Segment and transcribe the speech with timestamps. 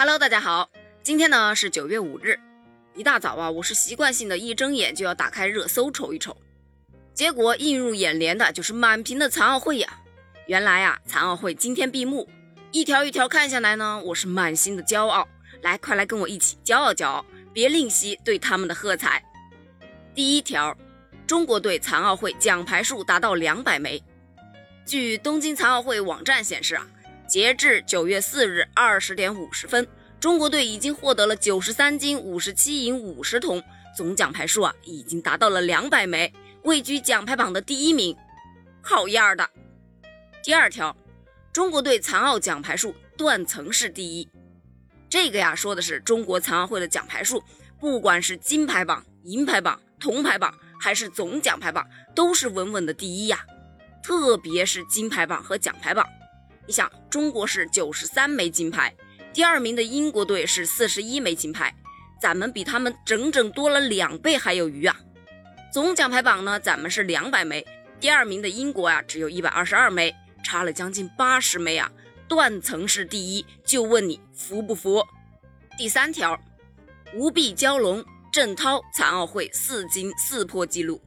[0.00, 0.70] Hello，大家好，
[1.02, 2.40] 今天呢是九月五日，
[2.94, 6.34] 一大早啊，我是习惯性的一睁眼就要打开热搜瞅一瞅，
[7.12, 10.00] 结果映入眼帘的就是满屏的残奥会呀。
[10.46, 12.26] 原来啊，残奥会今天闭幕，
[12.72, 15.28] 一条一条看下来呢，我是满心的骄傲。
[15.60, 17.22] 来，快来跟我一起骄傲骄傲，
[17.52, 19.22] 别吝惜对他们的喝彩。
[20.14, 20.74] 第一条，
[21.26, 24.02] 中国队残奥会奖牌数达到两百枚。
[24.86, 26.88] 据东京残奥会网站显示啊。
[27.30, 29.86] 截至九月四日二十点五十分，
[30.18, 33.62] 中国队已经获得了九十三金、五十七银、五十铜，
[33.96, 38.16] 总奖牌数啊已经达到了两百枚，位居奖牌榜的第一名，
[38.82, 39.48] 好样的！
[40.42, 40.96] 第二条，
[41.52, 44.28] 中国队残奥奖牌数断层式第一，
[45.08, 47.40] 这个呀说的是中国残奥会的奖牌数，
[47.78, 53.46] 不管是金牌榜、银牌榜、铜牌榜，还是总奖牌榜，都是稳稳的第一呀，
[54.02, 56.04] 特别是金牌榜和奖牌榜。
[56.70, 58.94] 你想，中国是九十三枚金牌，
[59.32, 61.74] 第二名的英国队是四十一枚金牌，
[62.22, 64.96] 咱们比他们整整多了两倍还有余啊！
[65.72, 67.66] 总奖牌榜呢，咱们是两百枚，
[67.98, 71.90] 第二名的英国啊只有一百二十二枚，差了将近八十枚啊！
[72.28, 75.04] 断层是第一，就问你服不服？
[75.76, 76.38] 第三条，
[77.12, 81.02] 无臂蛟龙郑涛残奥会四金四破纪录。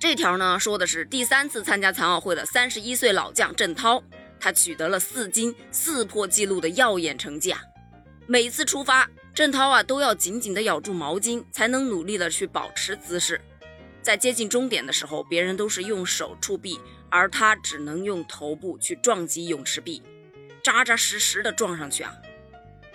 [0.00, 4.02] 这条呢说的是第三次参加残奥会的三十一岁老将郑涛。
[4.42, 7.60] 他取得了四金四破纪录的耀眼成绩啊！
[8.26, 13.40] 每次出发，郑涛啊都要紧紧地咬住毛巾，才能努力地去保持姿势。
[14.02, 20.02] 在接近终点的时候，别人都是用手触壁，而他只能用头部去撞击泳池壁，
[20.60, 22.12] 扎扎实实地撞上去啊！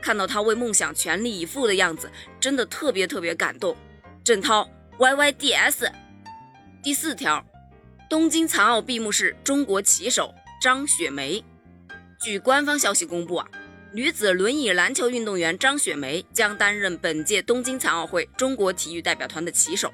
[0.00, 3.76] 看到他为梦想全力以赴的样子，真的特别特别感动。
[4.22, 5.90] 郑涛 YYDS。
[6.84, 7.44] 第四条，
[8.08, 10.32] 东京残奥闭幕式，中国旗手。
[10.62, 11.42] 张雪梅，
[12.20, 13.48] 据官方消息公布啊，
[13.92, 19.92] 女子轮椅篮球运动员张雪梅将担任本届东京残奥会中国体育代表团的旗手。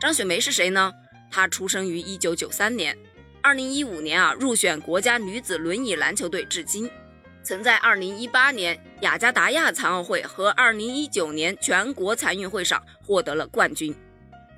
[0.00, 0.92] 张雪梅是谁呢？
[1.30, 2.98] 她出生于一九九三年，
[3.40, 6.90] 二零一五年啊入选国家女子轮椅篮球队，至今
[7.44, 13.94] 曾在二零一八年雅加达亚残奥会和二零一九年全国残运会上获得了冠军。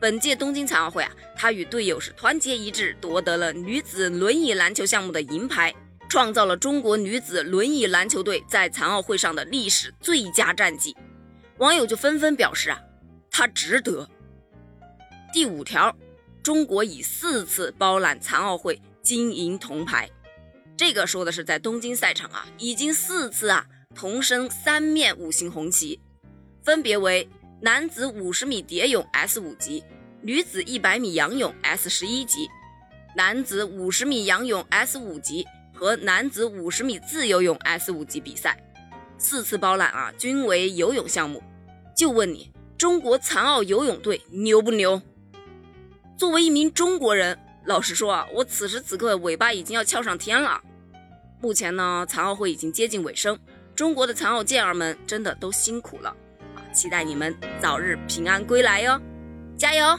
[0.01, 5.75] 本届东京残奥会啊，他与队友是团结一致，夺得了女子轮椅篮球项目的银牌，
[6.09, 10.95] 创造了中国女子轮椅篮球队在残奥会上的历史最佳战绩。
[11.59, 12.81] 网友就纷纷表示啊，
[13.31, 14.07] 他值得。
[15.33, 15.97] 第五条，
[16.43, 20.11] 中国以四次包揽残奥会金银铜牌，
[20.77, 26.01] 这个说的是在东京赛场啊，已经四次啊同升三面五星红旗，
[26.63, 27.27] 分别为。
[27.65, 29.83] 男子五十米蝶泳 S 五级，
[30.21, 32.47] 女子一百米仰泳 S 十一级，
[33.17, 38.55] 男子五十米仰泳 S 五级和男子五十米自由泳 S 五级比赛，
[39.17, 41.43] 四次包揽啊，均为游泳项目。
[41.97, 45.01] 就问你，中国残奥游泳队牛不牛？
[46.19, 50.61] 作为一名中国人，老实说啊，我此时此刻尾巴已经要翘上天了。
[51.41, 53.39] 目前呢，残奥会已经接近尾声，
[53.75, 56.15] 中国的残奥健儿们真的都辛苦了。
[56.75, 59.01] 期待你们早日平安归来哟，
[59.57, 59.99] 加油！